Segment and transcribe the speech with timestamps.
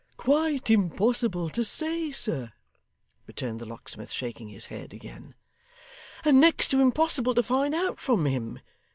[0.17, 2.53] 'Quite impossible to say, sir,'
[3.27, 5.35] returned the locksmith, shaking his head again:
[6.25, 8.59] 'and next to impossible to find out from him.